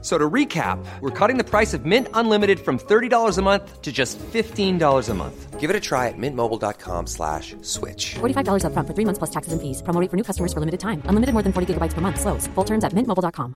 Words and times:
So 0.00 0.16
to 0.16 0.30
recap, 0.30 0.78
we're 1.00 1.10
cutting 1.10 1.38
the 1.38 1.44
price 1.44 1.74
of 1.74 1.84
Mint 1.84 2.06
Unlimited 2.14 2.60
from 2.60 2.78
$30 2.78 3.36
a 3.36 3.42
month 3.42 3.82
to 3.82 3.90
just 3.90 4.16
$15 4.18 5.08
a 5.08 5.14
month. 5.14 5.58
Give 5.58 5.70
it 5.70 5.74
a 5.74 5.80
try 5.80 6.06
at 6.06 6.14
mintmobile.com 6.16 7.06
slash 7.08 7.56
switch. 7.62 8.14
$45 8.20 8.62
upfront 8.62 8.86
for 8.86 8.94
three 8.94 9.04
months 9.04 9.18
plus 9.18 9.30
taxes 9.30 9.52
and 9.52 9.60
fees. 9.60 9.82
Promo 9.82 10.00
rate 10.00 10.08
for 10.08 10.16
new 10.16 10.22
customers 10.22 10.52
for 10.52 10.60
limited 10.60 10.78
time. 10.78 11.02
Unlimited 11.10 11.34
more 11.34 11.42
than 11.42 11.52
40 11.52 11.74
gigabytes 11.74 11.94
per 11.94 12.00
month. 12.00 12.20
Slows. 12.20 12.46
Full 12.54 12.64
terms 12.64 12.84
at 12.84 12.94
mintmobile.com. 12.94 13.54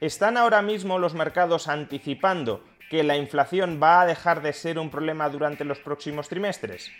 ¿Están 0.00 0.36
ahora 0.36 0.62
mismo 0.62 1.00
los 1.00 1.14
mercados 1.14 1.66
anticipando 1.66 2.60
que 2.88 3.02
la 3.02 3.16
inflación 3.16 3.80
va 3.82 4.02
a 4.02 4.06
dejar 4.06 4.40
de 4.42 4.52
ser 4.52 4.78
un 4.78 4.90
problema 4.90 5.28
durante 5.28 5.64
los 5.64 5.80
próximos 5.80 6.28
trimestres? 6.28 6.92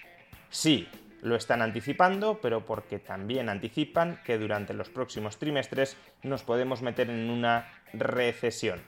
Sí, 0.51 0.89
lo 1.23 1.37
están 1.37 1.63
anticipando, 1.63 2.41
pero 2.41 2.65
porque 2.65 2.99
también 2.99 3.49
anticipan 3.49 4.21
que 4.25 4.39
durante 4.39 4.75
los 4.75 4.89
próximos 4.89 5.39
trimestres 5.39 5.97
nos 6.23 6.43
podemos 6.43 6.83
meter 6.83 7.11
en 7.11 7.31
una 7.31 7.69
recesión. 7.93 8.81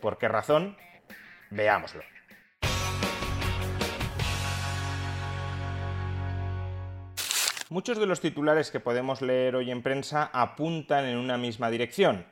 ¿Por 0.00 0.18
qué 0.18 0.28
razón? 0.28 0.76
Veámoslo. 1.50 2.02
Muchos 7.68 7.98
de 7.98 8.06
los 8.06 8.20
titulares 8.20 8.72
que 8.72 8.80
podemos 8.80 9.22
leer 9.22 9.54
hoy 9.54 9.70
en 9.70 9.82
prensa 9.82 10.28
apuntan 10.32 11.04
en 11.04 11.16
una 11.16 11.38
misma 11.38 11.70
dirección. 11.70 12.26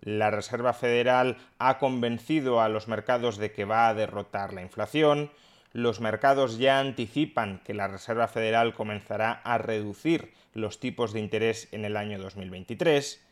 La 0.00 0.30
Reserva 0.30 0.72
Federal 0.74 1.38
ha 1.58 1.78
convencido 1.78 2.60
a 2.60 2.68
los 2.68 2.86
mercados 2.86 3.36
de 3.36 3.50
que 3.50 3.64
va 3.64 3.88
a 3.88 3.94
derrotar 3.94 4.52
la 4.52 4.62
inflación, 4.62 5.32
los 5.76 6.00
mercados 6.00 6.56
ya 6.56 6.80
anticipan 6.80 7.60
que 7.62 7.74
la 7.74 7.86
Reserva 7.86 8.28
Federal 8.28 8.72
comenzará 8.72 9.32
a 9.44 9.58
reducir 9.58 10.32
los 10.54 10.80
tipos 10.80 11.12
de 11.12 11.20
interés 11.20 11.68
en 11.70 11.84
el 11.84 11.98
año 11.98 12.18
2023, 12.18 13.22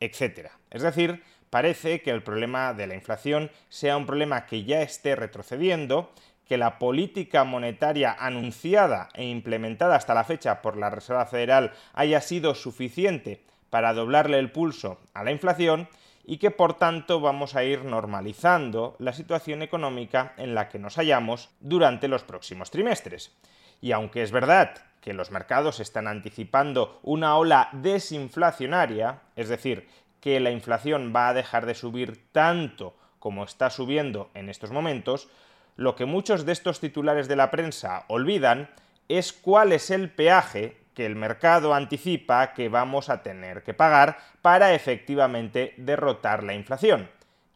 etc. 0.00 0.48
Es 0.70 0.80
decir, 0.80 1.22
parece 1.50 2.00
que 2.00 2.10
el 2.10 2.22
problema 2.22 2.72
de 2.72 2.86
la 2.86 2.94
inflación 2.94 3.50
sea 3.68 3.98
un 3.98 4.06
problema 4.06 4.46
que 4.46 4.64
ya 4.64 4.80
esté 4.80 5.14
retrocediendo, 5.14 6.10
que 6.48 6.56
la 6.56 6.78
política 6.78 7.44
monetaria 7.44 8.16
anunciada 8.18 9.10
e 9.12 9.26
implementada 9.26 9.96
hasta 9.96 10.14
la 10.14 10.24
fecha 10.24 10.62
por 10.62 10.78
la 10.78 10.88
Reserva 10.88 11.26
Federal 11.26 11.74
haya 11.92 12.22
sido 12.22 12.54
suficiente 12.54 13.44
para 13.68 13.92
doblarle 13.92 14.38
el 14.38 14.50
pulso 14.50 14.98
a 15.12 15.22
la 15.22 15.32
inflación 15.32 15.86
y 16.30 16.38
que 16.38 16.52
por 16.52 16.74
tanto 16.74 17.20
vamos 17.20 17.56
a 17.56 17.64
ir 17.64 17.84
normalizando 17.84 18.94
la 19.00 19.12
situación 19.12 19.62
económica 19.62 20.32
en 20.36 20.54
la 20.54 20.68
que 20.68 20.78
nos 20.78 20.94
hallamos 20.94 21.50
durante 21.58 22.06
los 22.06 22.22
próximos 22.22 22.70
trimestres. 22.70 23.32
Y 23.80 23.90
aunque 23.90 24.22
es 24.22 24.30
verdad 24.30 24.76
que 25.00 25.12
los 25.12 25.32
mercados 25.32 25.80
están 25.80 26.06
anticipando 26.06 27.00
una 27.02 27.36
ola 27.36 27.68
desinflacionaria, 27.72 29.22
es 29.34 29.48
decir, 29.48 29.88
que 30.20 30.38
la 30.38 30.52
inflación 30.52 31.12
va 31.12 31.30
a 31.30 31.34
dejar 31.34 31.66
de 31.66 31.74
subir 31.74 32.30
tanto 32.30 32.94
como 33.18 33.42
está 33.42 33.68
subiendo 33.68 34.30
en 34.34 34.50
estos 34.50 34.70
momentos, 34.70 35.28
lo 35.74 35.96
que 35.96 36.04
muchos 36.04 36.46
de 36.46 36.52
estos 36.52 36.78
titulares 36.78 37.26
de 37.26 37.34
la 37.34 37.50
prensa 37.50 38.04
olvidan 38.06 38.70
es 39.08 39.32
cuál 39.32 39.72
es 39.72 39.90
el 39.90 40.08
peaje 40.12 40.79
que 41.00 41.06
el 41.06 41.16
mercado 41.16 41.72
anticipa 41.72 42.52
que 42.52 42.68
vamos 42.68 43.08
a 43.08 43.22
tener 43.22 43.62
que 43.62 43.72
pagar 43.72 44.18
para 44.42 44.74
efectivamente 44.74 45.72
derrotar 45.78 46.44
la 46.44 46.52
inflación. 46.52 47.08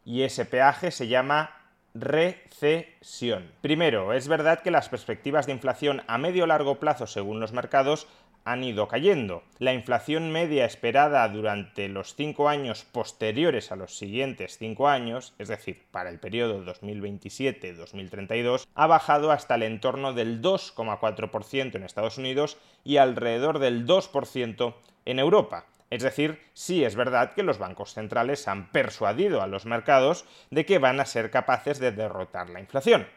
Y 0.03 0.23
ese 0.23 0.45
peaje 0.45 0.89
se 0.89 1.07
llama 1.07 1.51
recesión. 1.93 3.51
Primero, 3.61 4.13
es 4.13 4.27
verdad 4.27 4.61
que 4.63 4.71
las 4.71 4.89
perspectivas 4.89 5.45
de 5.45 5.51
inflación 5.51 6.01
a 6.07 6.17
medio 6.17 6.47
largo 6.47 6.79
plazo 6.79 7.05
según 7.05 7.39
los 7.39 7.51
mercados 7.51 8.07
han 8.45 8.63
ido 8.63 8.87
cayendo. 8.87 9.43
La 9.57 9.73
inflación 9.73 10.31
media 10.31 10.65
esperada 10.65 11.27
durante 11.27 11.89
los 11.89 12.15
cinco 12.15 12.47
años 12.47 12.85
posteriores 12.85 13.71
a 13.71 13.75
los 13.75 13.97
siguientes 13.97 14.59
cinco 14.59 14.87
años, 14.87 15.33
es 15.39 15.47
decir, 15.47 15.83
para 15.91 16.09
el 16.09 16.19
periodo 16.19 16.63
2027-2032, 16.63 18.67
ha 18.73 18.87
bajado 18.87 19.31
hasta 19.31 19.55
el 19.55 19.63
entorno 19.63 20.13
del 20.13 20.43
2,4% 20.43 21.75
en 21.75 21.83
Estados 21.83 22.19
Unidos 22.19 22.57
y 22.83 22.97
alrededor 22.97 23.57
del 23.57 23.87
2% 23.87 24.75
en 25.05 25.19
Europa. 25.19 25.65
Es 25.89 26.03
decir, 26.03 26.39
sí 26.53 26.83
es 26.83 26.95
verdad 26.95 27.33
que 27.33 27.43
los 27.43 27.57
bancos 27.57 27.93
centrales 27.93 28.47
han 28.47 28.71
persuadido 28.71 29.41
a 29.41 29.47
los 29.47 29.65
mercados 29.65 30.25
de 30.51 30.65
que 30.65 30.77
van 30.77 30.99
a 30.99 31.05
ser 31.05 31.31
capaces 31.31 31.79
de 31.79 31.91
derrotar 31.91 32.49
la 32.49 32.59
inflación. 32.59 33.07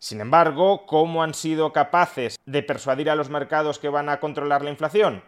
Sin 0.00 0.22
embargo, 0.22 0.86
¿cómo 0.86 1.22
han 1.22 1.34
sido 1.34 1.74
capaces 1.74 2.38
de 2.46 2.62
persuadir 2.62 3.10
a 3.10 3.14
los 3.14 3.28
mercados 3.28 3.78
que 3.78 3.90
van 3.90 4.08
a 4.08 4.18
controlar 4.18 4.62
la 4.62 4.70
inflación? 4.70 5.22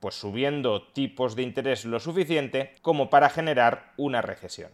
Pues 0.00 0.14
subiendo 0.14 0.82
tipos 0.82 1.36
de 1.36 1.42
interés 1.42 1.84
lo 1.84 2.00
suficiente 2.00 2.74
como 2.80 3.10
para 3.10 3.28
generar 3.28 3.92
una 3.98 4.22
recesión. 4.22 4.70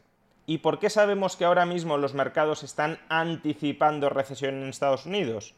¿Y 0.47 0.59
por 0.59 0.79
qué 0.79 0.91
sabemos 0.91 1.37
que 1.37 1.45
ahora 1.45 1.67
mismo 1.67 1.99
los 1.99 2.15
mercados 2.15 2.63
están 2.63 3.01
anticipando 3.09 4.09
recesión 4.11 4.63
en 4.63 4.69
Estados 4.69 5.07
Unidos? 5.07 5.57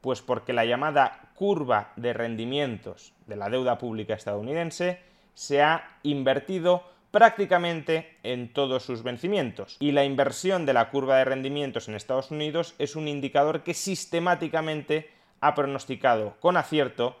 Pues 0.00 0.20
porque 0.20 0.52
la 0.52 0.64
llamada 0.64 1.30
curva 1.36 1.92
de 1.94 2.14
rendimientos 2.14 3.12
de 3.28 3.36
la 3.36 3.48
deuda 3.50 3.78
pública 3.78 4.14
estadounidense 4.14 4.98
se 5.34 5.62
ha 5.62 5.96
invertido 6.02 6.82
prácticamente 7.12 8.16
en 8.24 8.52
todos 8.52 8.82
sus 8.82 9.04
vencimientos. 9.04 9.76
Y 9.78 9.92
la 9.92 10.04
inversión 10.04 10.66
de 10.66 10.72
la 10.72 10.90
curva 10.90 11.18
de 11.18 11.26
rendimientos 11.26 11.86
en 11.88 11.94
Estados 11.94 12.32
Unidos 12.32 12.74
es 12.80 12.96
un 12.96 13.06
indicador 13.06 13.62
que 13.62 13.74
sistemáticamente 13.74 15.10
ha 15.40 15.54
pronosticado 15.54 16.34
con 16.40 16.56
acierto 16.56 17.16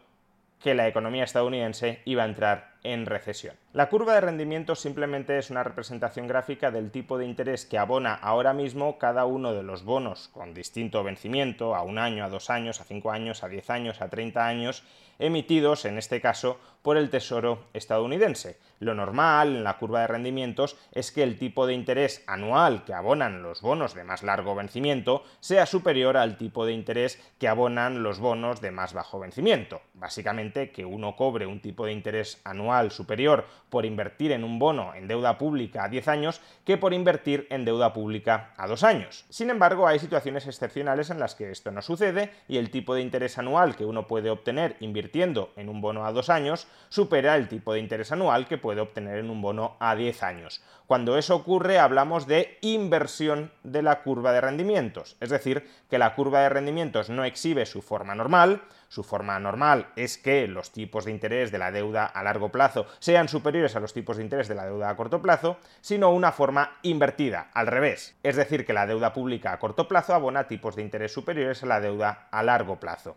que 0.60 0.74
la 0.74 0.88
economía 0.88 1.24
estadounidense 1.24 2.00
iba 2.04 2.22
a 2.22 2.26
entrar 2.26 2.74
en 2.82 3.06
recesión. 3.06 3.54
La 3.74 3.88
curva 3.88 4.12
de 4.12 4.20
rendimientos 4.20 4.80
simplemente 4.80 5.38
es 5.38 5.48
una 5.48 5.64
representación 5.64 6.28
gráfica 6.28 6.70
del 6.70 6.90
tipo 6.90 7.16
de 7.16 7.24
interés 7.24 7.64
que 7.64 7.78
abona 7.78 8.12
ahora 8.12 8.52
mismo 8.52 8.98
cada 8.98 9.24
uno 9.24 9.54
de 9.54 9.62
los 9.62 9.82
bonos 9.82 10.28
con 10.28 10.52
distinto 10.52 11.02
vencimiento, 11.02 11.74
a 11.74 11.80
un 11.80 11.96
año, 11.96 12.22
a 12.22 12.28
dos 12.28 12.50
años, 12.50 12.82
a 12.82 12.84
cinco 12.84 13.12
años, 13.12 13.42
a 13.42 13.48
diez 13.48 13.70
años, 13.70 14.02
a 14.02 14.10
treinta 14.10 14.46
años, 14.46 14.84
emitidos 15.18 15.86
en 15.86 15.96
este 15.96 16.20
caso 16.20 16.58
por 16.82 16.98
el 16.98 17.08
Tesoro 17.08 17.64
estadounidense. 17.72 18.58
Lo 18.80 18.94
normal 18.94 19.56
en 19.56 19.64
la 19.64 19.78
curva 19.78 20.00
de 20.00 20.08
rendimientos 20.08 20.76
es 20.90 21.12
que 21.12 21.22
el 21.22 21.38
tipo 21.38 21.66
de 21.66 21.74
interés 21.74 22.24
anual 22.26 22.84
que 22.84 22.92
abonan 22.92 23.42
los 23.42 23.62
bonos 23.62 23.94
de 23.94 24.04
más 24.04 24.22
largo 24.22 24.54
vencimiento 24.54 25.22
sea 25.40 25.64
superior 25.64 26.16
al 26.16 26.36
tipo 26.36 26.66
de 26.66 26.72
interés 26.72 27.22
que 27.38 27.48
abonan 27.48 28.02
los 28.02 28.18
bonos 28.18 28.60
de 28.60 28.72
más 28.72 28.92
bajo 28.92 29.20
vencimiento. 29.20 29.80
Básicamente 29.94 30.72
que 30.72 30.84
uno 30.84 31.14
cobre 31.14 31.46
un 31.46 31.60
tipo 31.60 31.86
de 31.86 31.92
interés 31.92 32.40
anual 32.44 32.90
superior 32.90 33.46
por 33.72 33.86
invertir 33.86 34.32
en 34.32 34.44
un 34.44 34.58
bono 34.58 34.94
en 34.94 35.08
deuda 35.08 35.38
pública 35.38 35.84
a 35.84 35.88
10 35.88 36.06
años 36.08 36.42
que 36.66 36.76
por 36.76 36.92
invertir 36.92 37.46
en 37.48 37.64
deuda 37.64 37.94
pública 37.94 38.52
a 38.58 38.66
2 38.66 38.84
años. 38.84 39.24
Sin 39.30 39.48
embargo, 39.48 39.88
hay 39.88 39.98
situaciones 39.98 40.46
excepcionales 40.46 41.08
en 41.08 41.18
las 41.18 41.34
que 41.34 41.50
esto 41.50 41.70
no 41.70 41.80
sucede 41.80 42.30
y 42.48 42.58
el 42.58 42.70
tipo 42.70 42.94
de 42.94 43.00
interés 43.00 43.38
anual 43.38 43.74
que 43.74 43.86
uno 43.86 44.06
puede 44.06 44.28
obtener 44.28 44.76
invirtiendo 44.80 45.54
en 45.56 45.70
un 45.70 45.80
bono 45.80 46.04
a 46.04 46.12
2 46.12 46.28
años 46.28 46.66
supera 46.90 47.34
el 47.34 47.48
tipo 47.48 47.72
de 47.72 47.80
interés 47.80 48.12
anual 48.12 48.46
que 48.46 48.58
puede 48.58 48.82
obtener 48.82 49.16
en 49.16 49.30
un 49.30 49.40
bono 49.40 49.78
a 49.80 49.96
10 49.96 50.22
años. 50.22 50.62
Cuando 50.86 51.16
eso 51.16 51.34
ocurre 51.34 51.78
hablamos 51.78 52.26
de 52.26 52.58
inversión 52.60 53.52
de 53.62 53.80
la 53.80 54.02
curva 54.02 54.32
de 54.32 54.42
rendimientos, 54.42 55.16
es 55.20 55.30
decir, 55.30 55.66
que 55.88 55.96
la 55.96 56.14
curva 56.14 56.40
de 56.40 56.50
rendimientos 56.50 57.08
no 57.08 57.24
exhibe 57.24 57.64
su 57.64 57.80
forma 57.80 58.14
normal, 58.14 58.60
su 58.88 59.02
forma 59.02 59.40
normal 59.40 59.86
es 59.96 60.18
que 60.18 60.46
los 60.46 60.70
tipos 60.70 61.06
de 61.06 61.12
interés 61.12 61.50
de 61.50 61.56
la 61.56 61.72
deuda 61.72 62.04
a 62.04 62.22
largo 62.22 62.50
plazo 62.50 62.84
sean 62.98 63.26
superiores 63.26 63.61
a 63.76 63.80
los 63.80 63.92
tipos 63.92 64.16
de 64.16 64.24
interés 64.24 64.48
de 64.48 64.54
la 64.54 64.66
deuda 64.66 64.90
a 64.90 64.96
corto 64.96 65.22
plazo, 65.22 65.58
sino 65.80 66.10
una 66.10 66.32
forma 66.32 66.78
invertida, 66.82 67.50
al 67.54 67.68
revés. 67.68 68.16
Es 68.22 68.36
decir, 68.36 68.66
que 68.66 68.72
la 68.72 68.86
deuda 68.86 69.12
pública 69.12 69.52
a 69.52 69.58
corto 69.58 69.86
plazo 69.86 70.14
abona 70.14 70.48
tipos 70.48 70.76
de 70.76 70.82
interés 70.82 71.12
superiores 71.12 71.62
a 71.62 71.66
la 71.66 71.80
deuda 71.80 72.28
a 72.30 72.42
largo 72.42 72.80
plazo. 72.80 73.16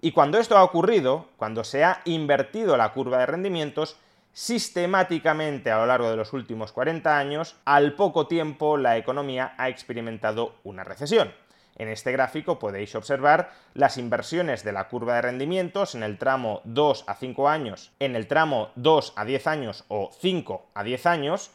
Y 0.00 0.12
cuando 0.12 0.38
esto 0.38 0.56
ha 0.56 0.64
ocurrido, 0.64 1.26
cuando 1.36 1.62
se 1.62 1.84
ha 1.84 2.00
invertido 2.04 2.76
la 2.76 2.92
curva 2.92 3.18
de 3.18 3.26
rendimientos, 3.26 3.96
sistemáticamente 4.32 5.70
a 5.70 5.78
lo 5.78 5.86
largo 5.86 6.10
de 6.10 6.16
los 6.16 6.32
últimos 6.32 6.72
40 6.72 7.18
años, 7.18 7.56
al 7.64 7.94
poco 7.94 8.26
tiempo 8.26 8.76
la 8.76 8.96
economía 8.96 9.54
ha 9.58 9.68
experimentado 9.68 10.54
una 10.64 10.84
recesión. 10.84 11.32
En 11.76 11.88
este 11.88 12.12
gráfico 12.12 12.58
podéis 12.58 12.94
observar 12.94 13.50
las 13.74 13.96
inversiones 13.96 14.62
de 14.62 14.72
la 14.72 14.88
curva 14.88 15.16
de 15.16 15.22
rendimientos 15.22 15.94
en 15.94 16.02
el 16.02 16.18
tramo 16.18 16.60
2 16.64 17.04
a 17.06 17.14
5 17.14 17.48
años, 17.48 17.92
en 17.98 18.14
el 18.14 18.26
tramo 18.26 18.70
2 18.76 19.14
a 19.16 19.24
10 19.24 19.46
años 19.46 19.84
o 19.88 20.10
5 20.20 20.66
a 20.74 20.84
10 20.84 21.06
años, 21.06 21.50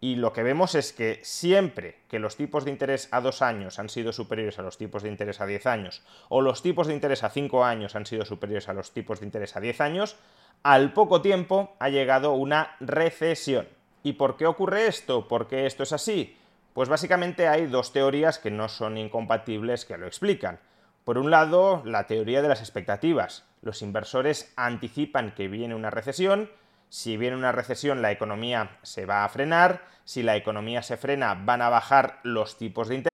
y 0.00 0.16
lo 0.16 0.32
que 0.32 0.42
vemos 0.42 0.74
es 0.74 0.92
que 0.92 1.20
siempre 1.22 2.00
que 2.08 2.18
los 2.18 2.36
tipos 2.36 2.64
de 2.64 2.72
interés 2.72 3.06
a 3.12 3.20
dos 3.20 3.40
años 3.40 3.78
han 3.78 3.88
sido 3.88 4.12
superiores 4.12 4.58
a 4.58 4.62
los 4.62 4.76
tipos 4.76 5.04
de 5.04 5.08
interés 5.08 5.40
a 5.40 5.46
10 5.46 5.66
años, 5.66 6.02
o 6.28 6.40
los 6.40 6.60
tipos 6.60 6.88
de 6.88 6.94
interés 6.94 7.22
a 7.22 7.30
5 7.30 7.64
años 7.64 7.94
han 7.94 8.04
sido 8.04 8.24
superiores 8.24 8.68
a 8.68 8.72
los 8.72 8.90
tipos 8.90 9.20
de 9.20 9.26
interés 9.26 9.54
a 9.54 9.60
10 9.60 9.80
años, 9.80 10.16
al 10.64 10.92
poco 10.92 11.22
tiempo 11.22 11.76
ha 11.78 11.88
llegado 11.88 12.32
una 12.32 12.74
recesión. 12.80 13.68
¿Y 14.02 14.14
por 14.14 14.36
qué 14.36 14.46
ocurre 14.46 14.88
esto? 14.88 15.28
¿Por 15.28 15.46
qué 15.46 15.66
esto 15.66 15.84
es 15.84 15.92
así? 15.92 16.36
Pues 16.74 16.88
básicamente 16.88 17.48
hay 17.48 17.66
dos 17.66 17.92
teorías 17.92 18.38
que 18.38 18.50
no 18.50 18.68
son 18.68 18.98
incompatibles 18.98 19.84
que 19.84 19.98
lo 19.98 20.06
explican. 20.06 20.60
Por 21.04 21.18
un 21.18 21.30
lado, 21.30 21.82
la 21.84 22.06
teoría 22.06 22.42
de 22.42 22.48
las 22.48 22.60
expectativas. 22.60 23.44
Los 23.60 23.82
inversores 23.82 24.52
anticipan 24.56 25.34
que 25.34 25.48
viene 25.48 25.74
una 25.74 25.90
recesión 25.90 26.48
si 26.92 27.16
viene 27.16 27.36
una 27.36 27.52
recesión, 27.52 28.02
la 28.02 28.12
economía 28.12 28.78
se 28.82 29.06
va 29.06 29.24
a 29.24 29.28
frenar. 29.30 29.88
Si 30.04 30.22
la 30.22 30.36
economía 30.36 30.82
se 30.82 30.98
frena, 30.98 31.32
van 31.34 31.62
a 31.62 31.70
bajar 31.70 32.20
los 32.22 32.58
tipos 32.58 32.88
de 32.88 32.96
interés. 32.96 33.12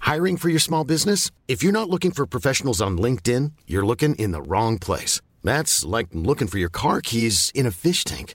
Hiring 0.00 0.38
for 0.38 0.48
your 0.48 0.60
small 0.60 0.86
business? 0.86 1.30
If 1.46 1.62
you're 1.62 1.78
not 1.78 1.90
looking 1.90 2.12
for 2.12 2.26
professionals 2.26 2.80
on 2.80 2.96
LinkedIn, 2.96 3.52
you're 3.66 3.84
looking 3.84 4.14
in 4.14 4.32
the 4.32 4.40
wrong 4.40 4.78
place. 4.78 5.20
That's 5.42 5.84
like 5.84 6.08
looking 6.14 6.48
for 6.48 6.58
your 6.58 6.70
car 6.70 7.02
keys 7.02 7.52
in 7.54 7.66
a 7.66 7.70
fish 7.70 8.04
tank. 8.04 8.34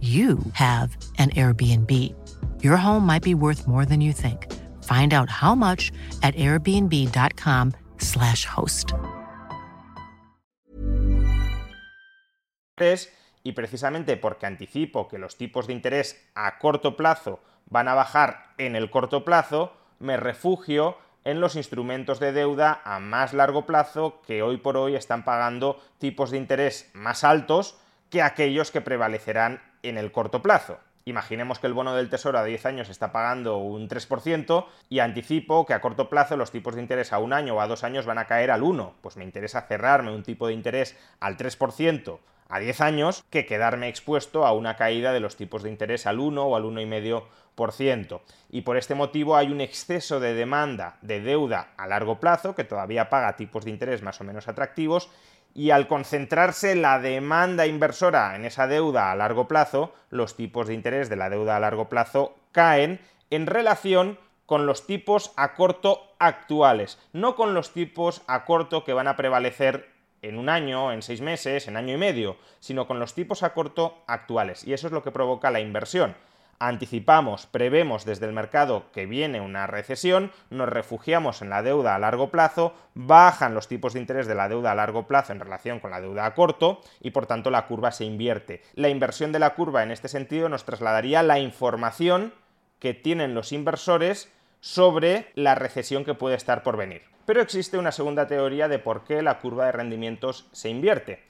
you 0.00 0.38
have 0.52 0.96
an 1.18 1.28
Airbnb. 1.30 2.14
Your 2.62 2.78
home 2.78 3.04
might 3.04 3.22
be 3.22 3.34
worth 3.34 3.68
more 3.68 3.84
than 3.84 4.00
you 4.00 4.12
think. 4.12 4.46
Find 4.84 5.12
out 5.12 5.28
how 5.28 5.54
much 5.54 5.92
at 6.22 6.34
airbnb.com/slash 6.36 8.46
host. 8.46 8.94
Y 13.42 13.52
precisamente 13.52 14.16
porque 14.16 14.46
anticipo 14.46 15.08
que 15.08 15.18
los 15.18 15.36
tipos 15.36 15.66
de 15.66 15.74
interés 15.74 16.30
a 16.34 16.58
corto 16.58 16.96
plazo 16.96 17.40
van 17.66 17.88
a 17.88 17.94
bajar 17.94 18.54
en 18.58 18.76
el 18.76 18.90
corto 18.90 19.24
plazo, 19.24 19.72
me 19.98 20.16
refugio 20.16 20.96
en 21.24 21.40
los 21.40 21.56
instrumentos 21.56 22.20
de 22.20 22.32
deuda 22.32 22.80
a 22.84 22.98
más 22.98 23.34
largo 23.34 23.66
plazo 23.66 24.22
que 24.26 24.42
hoy 24.42 24.56
por 24.56 24.76
hoy 24.76 24.94
están 24.94 25.24
pagando 25.24 25.80
tipos 25.98 26.30
de 26.30 26.38
interés 26.38 26.90
más 26.94 27.24
altos 27.24 27.78
que 28.08 28.22
aquellos 28.22 28.70
que 28.70 28.80
prevalecerán 28.80 29.60
en 29.82 29.98
el 29.98 30.12
corto 30.12 30.42
plazo. 30.42 30.78
Imaginemos 31.04 31.58
que 31.58 31.66
el 31.66 31.72
bono 31.72 31.94
del 31.94 32.10
Tesoro 32.10 32.38
a 32.38 32.44
10 32.44 32.66
años 32.66 32.88
está 32.88 33.10
pagando 33.10 33.56
un 33.58 33.88
3% 33.88 34.66
y 34.88 34.98
anticipo 34.98 35.64
que 35.64 35.72
a 35.72 35.80
corto 35.80 36.10
plazo 36.10 36.36
los 36.36 36.50
tipos 36.50 36.74
de 36.74 36.82
interés 36.82 37.12
a 37.12 37.18
un 37.18 37.32
año 37.32 37.56
o 37.56 37.60
a 37.60 37.66
dos 37.66 37.84
años 37.84 38.06
van 38.06 38.18
a 38.18 38.26
caer 38.26 38.50
al 38.50 38.62
1. 38.62 38.94
Pues 39.00 39.16
me 39.16 39.24
interesa 39.24 39.62
cerrarme 39.62 40.14
un 40.14 40.22
tipo 40.22 40.46
de 40.46 40.52
interés 40.52 40.96
al 41.18 41.36
3% 41.36 42.18
a 42.50 42.58
10 42.58 42.80
años 42.80 43.24
que 43.30 43.46
quedarme 43.46 43.88
expuesto 43.88 44.44
a 44.44 44.52
una 44.52 44.76
caída 44.76 45.12
de 45.12 45.20
los 45.20 45.36
tipos 45.36 45.62
de 45.62 45.70
interés 45.70 46.06
al 46.06 46.18
1 46.18 46.42
o 46.42 46.56
al 46.56 46.64
1,5%. 46.64 48.20
Y 48.50 48.62
por 48.62 48.76
este 48.76 48.94
motivo 48.94 49.36
hay 49.36 49.50
un 49.50 49.60
exceso 49.60 50.20
de 50.20 50.34
demanda 50.34 50.98
de 51.00 51.20
deuda 51.20 51.72
a 51.76 51.86
largo 51.86 52.20
plazo 52.20 52.54
que 52.54 52.64
todavía 52.64 53.08
paga 53.08 53.36
tipos 53.36 53.64
de 53.64 53.70
interés 53.70 54.02
más 54.02 54.20
o 54.20 54.24
menos 54.24 54.48
atractivos 54.48 55.08
y 55.54 55.70
al 55.70 55.88
concentrarse 55.88 56.74
la 56.74 56.98
demanda 56.98 57.66
inversora 57.66 58.36
en 58.36 58.44
esa 58.44 58.66
deuda 58.66 59.10
a 59.10 59.16
largo 59.16 59.48
plazo, 59.48 59.92
los 60.10 60.36
tipos 60.36 60.68
de 60.68 60.74
interés 60.74 61.08
de 61.08 61.16
la 61.16 61.30
deuda 61.30 61.56
a 61.56 61.60
largo 61.60 61.88
plazo 61.88 62.36
caen 62.52 63.00
en 63.30 63.46
relación 63.46 64.18
con 64.46 64.66
los 64.66 64.86
tipos 64.86 65.32
a 65.36 65.54
corto 65.54 66.14
actuales, 66.18 66.98
no 67.12 67.36
con 67.36 67.54
los 67.54 67.72
tipos 67.72 68.22
a 68.26 68.44
corto 68.44 68.84
que 68.84 68.92
van 68.92 69.08
a 69.08 69.16
prevalecer 69.16 69.90
en 70.22 70.38
un 70.38 70.48
año, 70.48 70.92
en 70.92 71.02
seis 71.02 71.20
meses, 71.20 71.68
en 71.68 71.76
año 71.76 71.94
y 71.94 71.98
medio, 71.98 72.36
sino 72.58 72.86
con 72.86 72.98
los 72.98 73.14
tipos 73.14 73.42
a 73.42 73.54
corto 73.54 74.02
actuales. 74.06 74.66
Y 74.66 74.72
eso 74.72 74.86
es 74.86 74.92
lo 74.92 75.02
que 75.02 75.12
provoca 75.12 75.50
la 75.50 75.60
inversión 75.60 76.14
anticipamos, 76.60 77.46
prevemos 77.46 78.04
desde 78.04 78.26
el 78.26 78.34
mercado 78.34 78.84
que 78.92 79.06
viene 79.06 79.40
una 79.40 79.66
recesión, 79.66 80.30
nos 80.50 80.68
refugiamos 80.68 81.40
en 81.40 81.48
la 81.48 81.62
deuda 81.62 81.94
a 81.94 81.98
largo 81.98 82.30
plazo, 82.30 82.74
bajan 82.94 83.54
los 83.54 83.66
tipos 83.66 83.94
de 83.94 84.00
interés 84.00 84.26
de 84.26 84.34
la 84.34 84.48
deuda 84.48 84.70
a 84.70 84.74
largo 84.74 85.06
plazo 85.06 85.32
en 85.32 85.40
relación 85.40 85.80
con 85.80 85.90
la 85.90 86.02
deuda 86.02 86.26
a 86.26 86.34
corto 86.34 86.82
y 87.00 87.10
por 87.10 87.26
tanto 87.26 87.50
la 87.50 87.66
curva 87.66 87.92
se 87.92 88.04
invierte. 88.04 88.62
La 88.74 88.90
inversión 88.90 89.32
de 89.32 89.38
la 89.38 89.54
curva 89.54 89.82
en 89.82 89.90
este 89.90 90.08
sentido 90.08 90.50
nos 90.50 90.64
trasladaría 90.64 91.22
la 91.22 91.38
información 91.38 92.34
que 92.78 92.92
tienen 92.92 93.34
los 93.34 93.52
inversores 93.52 94.30
sobre 94.60 95.30
la 95.34 95.54
recesión 95.54 96.04
que 96.04 96.14
puede 96.14 96.36
estar 96.36 96.62
por 96.62 96.76
venir. 96.76 97.02
Pero 97.24 97.40
existe 97.40 97.78
una 97.78 97.92
segunda 97.92 98.26
teoría 98.26 98.68
de 98.68 98.78
por 98.78 99.04
qué 99.04 99.22
la 99.22 99.38
curva 99.38 99.66
de 99.66 99.72
rendimientos 99.72 100.46
se 100.52 100.68
invierte. 100.68 101.22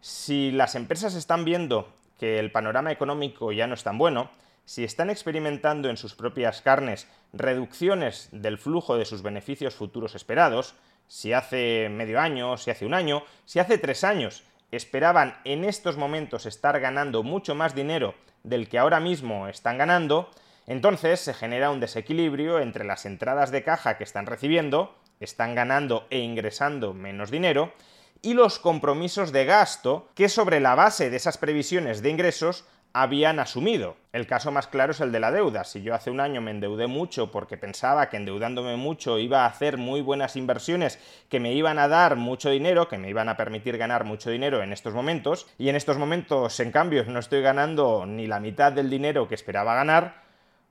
Si 0.00 0.52
las 0.52 0.76
empresas 0.76 1.16
están 1.16 1.44
viendo 1.44 1.92
que 2.18 2.38
el 2.38 2.52
panorama 2.52 2.92
económico 2.92 3.50
ya 3.50 3.66
no 3.66 3.74
es 3.74 3.82
tan 3.82 3.98
bueno, 3.98 4.30
si 4.68 4.84
están 4.84 5.08
experimentando 5.08 5.88
en 5.88 5.96
sus 5.96 6.14
propias 6.14 6.60
carnes 6.60 7.08
reducciones 7.32 8.28
del 8.32 8.58
flujo 8.58 8.98
de 8.98 9.06
sus 9.06 9.22
beneficios 9.22 9.74
futuros 9.74 10.14
esperados, 10.14 10.74
si 11.06 11.32
hace 11.32 11.88
medio 11.88 12.20
año, 12.20 12.58
si 12.58 12.70
hace 12.70 12.84
un 12.84 12.92
año, 12.92 13.24
si 13.46 13.60
hace 13.60 13.78
tres 13.78 14.04
años 14.04 14.44
esperaban 14.70 15.38
en 15.46 15.64
estos 15.64 15.96
momentos 15.96 16.44
estar 16.44 16.78
ganando 16.80 17.22
mucho 17.22 17.54
más 17.54 17.74
dinero 17.74 18.14
del 18.42 18.68
que 18.68 18.78
ahora 18.78 19.00
mismo 19.00 19.48
están 19.48 19.78
ganando, 19.78 20.30
entonces 20.66 21.18
se 21.18 21.32
genera 21.32 21.70
un 21.70 21.80
desequilibrio 21.80 22.60
entre 22.60 22.84
las 22.84 23.06
entradas 23.06 23.50
de 23.50 23.62
caja 23.62 23.96
que 23.96 24.04
están 24.04 24.26
recibiendo, 24.26 24.94
están 25.18 25.54
ganando 25.54 26.06
e 26.10 26.18
ingresando 26.18 26.92
menos 26.92 27.30
dinero, 27.30 27.72
y 28.20 28.34
los 28.34 28.58
compromisos 28.58 29.32
de 29.32 29.46
gasto 29.46 30.10
que 30.14 30.28
sobre 30.28 30.60
la 30.60 30.74
base 30.74 31.08
de 31.08 31.16
esas 31.16 31.38
previsiones 31.38 32.02
de 32.02 32.10
ingresos 32.10 32.66
habían 32.92 33.38
asumido. 33.38 33.96
El 34.12 34.26
caso 34.26 34.50
más 34.50 34.66
claro 34.66 34.92
es 34.92 35.00
el 35.00 35.12
de 35.12 35.20
la 35.20 35.30
deuda. 35.30 35.64
Si 35.64 35.82
yo 35.82 35.94
hace 35.94 36.10
un 36.10 36.20
año 36.20 36.40
me 36.40 36.50
endeudé 36.50 36.86
mucho 36.86 37.30
porque 37.30 37.56
pensaba 37.56 38.08
que 38.08 38.16
endeudándome 38.16 38.76
mucho 38.76 39.18
iba 39.18 39.44
a 39.44 39.46
hacer 39.46 39.76
muy 39.76 40.00
buenas 40.00 40.36
inversiones 40.36 40.98
que 41.28 41.40
me 41.40 41.52
iban 41.52 41.78
a 41.78 41.88
dar 41.88 42.16
mucho 42.16 42.50
dinero, 42.50 42.88
que 42.88 42.98
me 42.98 43.10
iban 43.10 43.28
a 43.28 43.36
permitir 43.36 43.78
ganar 43.78 44.04
mucho 44.04 44.30
dinero 44.30 44.62
en 44.62 44.72
estos 44.72 44.94
momentos, 44.94 45.46
y 45.58 45.68
en 45.68 45.76
estos 45.76 45.98
momentos, 45.98 46.58
en 46.60 46.72
cambio, 46.72 47.04
no 47.04 47.18
estoy 47.18 47.42
ganando 47.42 48.06
ni 48.06 48.26
la 48.26 48.40
mitad 48.40 48.72
del 48.72 48.90
dinero 48.90 49.28
que 49.28 49.34
esperaba 49.34 49.74
ganar, 49.74 50.27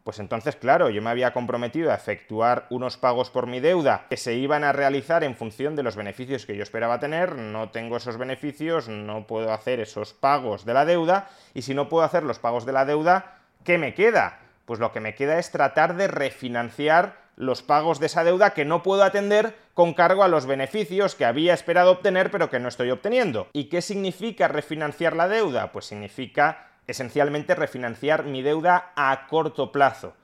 pues 0.07 0.19
entonces, 0.19 0.55
claro, 0.55 0.89
yo 0.89 1.01
me 1.01 1.09
había 1.09 1.33
comprometido 1.33 1.91
a 1.91 1.95
efectuar 1.95 2.65
unos 2.69 2.95
pagos 2.95 3.29
por 3.29 3.45
mi 3.45 3.59
deuda 3.59 4.05
que 4.09 4.15
se 4.15 4.35
iban 4.35 4.63
a 4.63 4.71
realizar 4.71 5.25
en 5.25 5.35
función 5.35 5.75
de 5.75 5.83
los 5.83 5.97
beneficios 5.97 6.45
que 6.45 6.55
yo 6.55 6.63
esperaba 6.63 7.01
tener, 7.01 7.35
no 7.35 7.71
tengo 7.71 7.97
esos 7.97 8.17
beneficios, 8.17 8.87
no 8.87 9.27
puedo 9.27 9.51
hacer 9.51 9.81
esos 9.81 10.13
pagos 10.13 10.63
de 10.63 10.73
la 10.73 10.85
deuda, 10.85 11.27
y 11.53 11.63
si 11.63 11.73
no 11.73 11.89
puedo 11.89 12.05
hacer 12.05 12.23
los 12.23 12.39
pagos 12.39 12.65
de 12.65 12.71
la 12.71 12.85
deuda, 12.85 13.39
¿qué 13.65 13.77
me 13.77 13.93
queda? 13.93 14.39
Pues 14.63 14.79
lo 14.79 14.93
que 14.93 15.01
me 15.01 15.13
queda 15.13 15.39
es 15.39 15.51
tratar 15.51 15.97
de 15.97 16.07
refinanciar 16.07 17.17
los 17.35 17.61
pagos 17.61 17.99
de 17.99 18.05
esa 18.05 18.23
deuda 18.23 18.51
que 18.51 18.63
no 18.63 18.83
puedo 18.83 19.03
atender 19.03 19.57
con 19.73 19.93
cargo 19.93 20.23
a 20.23 20.29
los 20.29 20.45
beneficios 20.45 21.15
que 21.15 21.25
había 21.25 21.53
esperado 21.53 21.91
obtener 21.91 22.31
pero 22.31 22.49
que 22.49 22.61
no 22.61 22.69
estoy 22.69 22.91
obteniendo. 22.91 23.49
¿Y 23.51 23.65
qué 23.65 23.81
significa 23.81 24.47
refinanciar 24.47 25.17
la 25.17 25.27
deuda? 25.27 25.73
Pues 25.73 25.83
significa 25.83 26.67
esencialmente 26.87 27.53
refinanciar 27.53 28.23
mi 28.23 28.41
deuda 28.41 28.93
a 28.95 29.27
corto 29.27 29.71
plazo. 29.71 30.15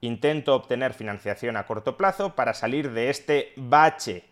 Intento 0.00 0.54
obtener 0.54 0.94
financiación 0.94 1.56
a 1.56 1.66
corto 1.66 1.96
plazo 1.96 2.34
para 2.34 2.54
salir 2.54 2.92
de 2.92 3.10
este 3.10 3.52
bache 3.56 4.30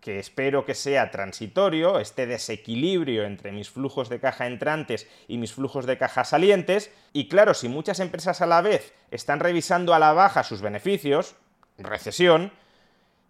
que 0.00 0.18
espero 0.18 0.64
que 0.64 0.74
sea 0.74 1.10
transitorio, 1.10 2.00
este 2.00 2.26
desequilibrio 2.26 3.24
entre 3.24 3.52
mis 3.52 3.70
flujos 3.70 4.08
de 4.08 4.18
caja 4.18 4.46
entrantes 4.46 5.06
y 5.28 5.36
mis 5.38 5.52
flujos 5.52 5.86
de 5.86 5.98
caja 5.98 6.24
salientes, 6.24 6.90
y 7.12 7.28
claro, 7.28 7.54
si 7.54 7.68
muchas 7.68 8.00
empresas 8.00 8.40
a 8.40 8.46
la 8.46 8.62
vez 8.62 8.94
están 9.10 9.40
revisando 9.40 9.94
a 9.94 9.98
la 9.98 10.12
baja 10.12 10.42
sus 10.42 10.62
beneficios, 10.62 11.36
recesión, 11.76 12.52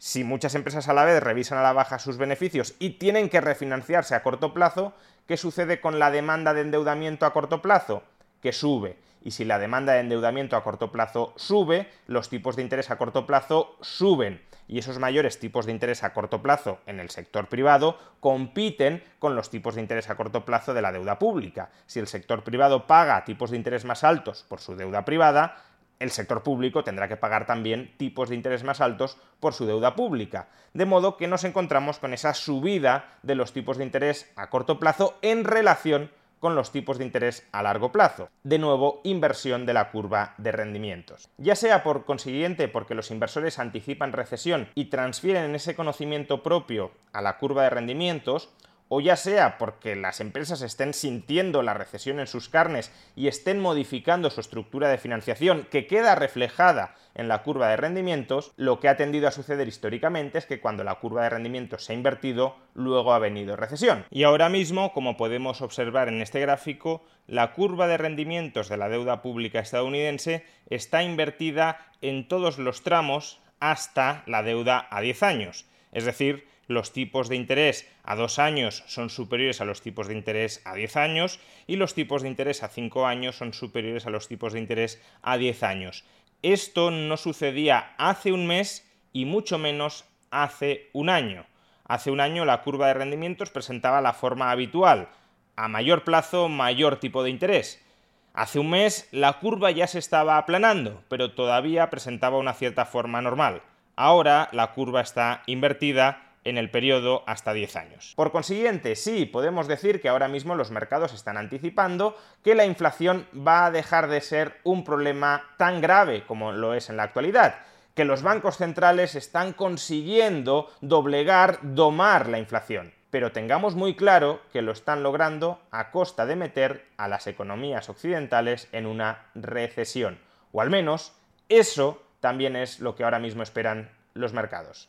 si 0.00 0.24
muchas 0.24 0.54
empresas 0.54 0.88
a 0.88 0.94
la 0.94 1.04
vez 1.04 1.22
revisan 1.22 1.58
a 1.58 1.62
la 1.62 1.74
baja 1.74 1.98
sus 1.98 2.16
beneficios 2.16 2.74
y 2.78 2.92
tienen 2.92 3.28
que 3.28 3.42
refinanciarse 3.42 4.14
a 4.14 4.22
corto 4.22 4.54
plazo, 4.54 4.94
¿qué 5.28 5.36
sucede 5.36 5.78
con 5.82 5.98
la 5.98 6.10
demanda 6.10 6.54
de 6.54 6.62
endeudamiento 6.62 7.26
a 7.26 7.34
corto 7.34 7.60
plazo? 7.60 8.02
Que 8.40 8.52
sube. 8.52 8.96
Y 9.22 9.32
si 9.32 9.44
la 9.44 9.58
demanda 9.58 9.92
de 9.92 10.00
endeudamiento 10.00 10.56
a 10.56 10.64
corto 10.64 10.90
plazo 10.90 11.34
sube, 11.36 11.86
los 12.06 12.30
tipos 12.30 12.56
de 12.56 12.62
interés 12.62 12.90
a 12.90 12.96
corto 12.96 13.26
plazo 13.26 13.76
suben 13.82 14.40
y 14.66 14.78
esos 14.78 14.98
mayores 14.98 15.38
tipos 15.38 15.66
de 15.66 15.72
interés 15.72 16.02
a 16.02 16.14
corto 16.14 16.40
plazo 16.40 16.78
en 16.86 16.98
el 16.98 17.10
sector 17.10 17.48
privado 17.48 17.98
compiten 18.20 19.04
con 19.18 19.36
los 19.36 19.50
tipos 19.50 19.74
de 19.74 19.82
interés 19.82 20.08
a 20.08 20.16
corto 20.16 20.46
plazo 20.46 20.72
de 20.72 20.80
la 20.80 20.92
deuda 20.92 21.18
pública. 21.18 21.68
Si 21.86 21.98
el 21.98 22.06
sector 22.06 22.42
privado 22.42 22.86
paga 22.86 23.26
tipos 23.26 23.50
de 23.50 23.58
interés 23.58 23.84
más 23.84 24.02
altos 24.02 24.46
por 24.48 24.60
su 24.60 24.76
deuda 24.76 25.04
privada, 25.04 25.56
el 26.00 26.10
sector 26.10 26.42
público 26.42 26.82
tendrá 26.82 27.06
que 27.06 27.16
pagar 27.16 27.46
también 27.46 27.94
tipos 27.96 28.28
de 28.28 28.34
interés 28.34 28.64
más 28.64 28.80
altos 28.80 29.18
por 29.38 29.54
su 29.54 29.66
deuda 29.66 29.94
pública. 29.94 30.48
De 30.74 30.86
modo 30.86 31.16
que 31.16 31.28
nos 31.28 31.44
encontramos 31.44 31.98
con 31.98 32.12
esa 32.12 32.34
subida 32.34 33.18
de 33.22 33.36
los 33.36 33.52
tipos 33.52 33.76
de 33.76 33.84
interés 33.84 34.32
a 34.34 34.50
corto 34.50 34.80
plazo 34.80 35.16
en 35.22 35.44
relación 35.44 36.10
con 36.40 36.54
los 36.54 36.72
tipos 36.72 36.98
de 36.98 37.04
interés 37.04 37.46
a 37.52 37.62
largo 37.62 37.92
plazo. 37.92 38.30
De 38.42 38.58
nuevo, 38.58 39.02
inversión 39.04 39.66
de 39.66 39.74
la 39.74 39.90
curva 39.90 40.34
de 40.38 40.52
rendimientos. 40.52 41.28
Ya 41.36 41.54
sea 41.54 41.84
por 41.84 42.06
consiguiente 42.06 42.66
porque 42.66 42.94
los 42.94 43.10
inversores 43.10 43.58
anticipan 43.58 44.12
recesión 44.12 44.68
y 44.74 44.86
transfieren 44.86 45.54
ese 45.54 45.76
conocimiento 45.76 46.42
propio 46.42 46.92
a 47.12 47.20
la 47.20 47.36
curva 47.36 47.64
de 47.64 47.70
rendimientos, 47.70 48.48
o 48.92 49.00
ya 49.00 49.14
sea 49.14 49.56
porque 49.56 49.94
las 49.94 50.20
empresas 50.20 50.62
estén 50.62 50.94
sintiendo 50.94 51.62
la 51.62 51.74
recesión 51.74 52.18
en 52.18 52.26
sus 52.26 52.48
carnes 52.48 52.92
y 53.14 53.28
estén 53.28 53.60
modificando 53.60 54.30
su 54.30 54.40
estructura 54.40 54.88
de 54.88 54.98
financiación 54.98 55.68
que 55.70 55.86
queda 55.86 56.16
reflejada 56.16 56.96
en 57.14 57.28
la 57.28 57.44
curva 57.44 57.68
de 57.68 57.76
rendimientos, 57.76 58.52
lo 58.56 58.80
que 58.80 58.88
ha 58.88 58.96
tendido 58.96 59.28
a 59.28 59.30
suceder 59.30 59.68
históricamente 59.68 60.38
es 60.38 60.46
que 60.46 60.60
cuando 60.60 60.82
la 60.82 60.96
curva 60.96 61.22
de 61.22 61.30
rendimientos 61.30 61.84
se 61.84 61.92
ha 61.92 61.96
invertido, 61.96 62.56
luego 62.74 63.12
ha 63.12 63.20
venido 63.20 63.54
recesión. 63.54 64.04
Y 64.10 64.24
ahora 64.24 64.48
mismo, 64.48 64.92
como 64.92 65.16
podemos 65.16 65.62
observar 65.62 66.08
en 66.08 66.20
este 66.20 66.40
gráfico, 66.40 67.04
la 67.28 67.52
curva 67.52 67.86
de 67.86 67.96
rendimientos 67.96 68.68
de 68.68 68.76
la 68.76 68.88
deuda 68.88 69.22
pública 69.22 69.60
estadounidense 69.60 70.44
está 70.68 71.04
invertida 71.04 71.78
en 72.00 72.26
todos 72.26 72.58
los 72.58 72.82
tramos 72.82 73.38
hasta 73.60 74.24
la 74.26 74.42
deuda 74.42 74.88
a 74.90 75.00
10 75.00 75.22
años. 75.22 75.66
Es 75.92 76.04
decir, 76.04 76.49
los 76.70 76.92
tipos 76.92 77.28
de 77.28 77.34
interés 77.34 77.90
a 78.04 78.14
dos 78.14 78.38
años 78.38 78.84
son 78.86 79.10
superiores 79.10 79.60
a 79.60 79.64
los 79.64 79.82
tipos 79.82 80.06
de 80.06 80.14
interés 80.14 80.62
a 80.64 80.74
10 80.74 80.96
años 80.96 81.40
y 81.66 81.74
los 81.76 81.94
tipos 81.94 82.22
de 82.22 82.28
interés 82.28 82.62
a 82.62 82.68
5 82.68 83.06
años 83.06 83.36
son 83.36 83.52
superiores 83.52 84.06
a 84.06 84.10
los 84.10 84.28
tipos 84.28 84.52
de 84.52 84.60
interés 84.60 85.02
a 85.20 85.36
10 85.36 85.64
años. 85.64 86.04
Esto 86.42 86.92
no 86.92 87.16
sucedía 87.16 87.92
hace 87.98 88.32
un 88.32 88.46
mes 88.46 88.88
y 89.12 89.24
mucho 89.24 89.58
menos 89.58 90.04
hace 90.30 90.90
un 90.92 91.10
año. 91.10 91.44
Hace 91.86 92.12
un 92.12 92.20
año 92.20 92.44
la 92.44 92.62
curva 92.62 92.86
de 92.86 92.94
rendimientos 92.94 93.50
presentaba 93.50 94.00
la 94.00 94.12
forma 94.12 94.52
habitual, 94.52 95.08
a 95.56 95.66
mayor 95.66 96.04
plazo, 96.04 96.48
mayor 96.48 97.00
tipo 97.00 97.24
de 97.24 97.30
interés. 97.30 97.84
Hace 98.32 98.60
un 98.60 98.70
mes 98.70 99.08
la 99.10 99.40
curva 99.40 99.72
ya 99.72 99.88
se 99.88 99.98
estaba 99.98 100.38
aplanando, 100.38 101.02
pero 101.08 101.32
todavía 101.32 101.90
presentaba 101.90 102.38
una 102.38 102.54
cierta 102.54 102.84
forma 102.84 103.20
normal. 103.20 103.62
Ahora 103.96 104.48
la 104.52 104.72
curva 104.72 105.00
está 105.00 105.42
invertida 105.46 106.29
en 106.44 106.58
el 106.58 106.70
periodo 106.70 107.22
hasta 107.26 107.52
10 107.52 107.76
años. 107.76 108.12
Por 108.16 108.32
consiguiente, 108.32 108.96
sí, 108.96 109.26
podemos 109.26 109.68
decir 109.68 110.00
que 110.00 110.08
ahora 110.08 110.28
mismo 110.28 110.54
los 110.54 110.70
mercados 110.70 111.12
están 111.12 111.36
anticipando 111.36 112.16
que 112.42 112.54
la 112.54 112.64
inflación 112.64 113.26
va 113.36 113.66
a 113.66 113.70
dejar 113.70 114.08
de 114.08 114.20
ser 114.20 114.58
un 114.64 114.84
problema 114.84 115.44
tan 115.58 115.80
grave 115.80 116.24
como 116.26 116.52
lo 116.52 116.74
es 116.74 116.90
en 116.90 116.96
la 116.96 117.04
actualidad 117.04 117.56
que 117.94 118.04
los 118.04 118.22
bancos 118.22 118.56
centrales 118.56 119.14
están 119.14 119.52
consiguiendo 119.52 120.70
doblegar, 120.80 121.58
domar 121.62 122.28
la 122.28 122.38
inflación. 122.38 122.94
Pero 123.10 123.32
tengamos 123.32 123.74
muy 123.74 123.96
claro 123.96 124.40
que 124.52 124.62
lo 124.62 124.72
están 124.72 125.02
logrando 125.02 125.60
a 125.70 125.90
costa 125.90 126.26
de 126.26 126.36
meter 126.36 126.86
a 126.96 127.08
las 127.08 127.26
economías 127.26 127.88
occidentales 127.88 128.68
en 128.72 128.86
una 128.86 129.26
recesión. 129.34 130.18
O 130.52 130.60
al 130.60 130.70
menos 130.70 131.12
eso 131.48 132.02
también 132.20 132.54
es 132.54 132.80
lo 132.80 132.94
que 132.94 133.04
ahora 133.04 133.18
mismo 133.18 133.42
esperan 133.42 133.90
los 134.14 134.32
mercados. 134.32 134.88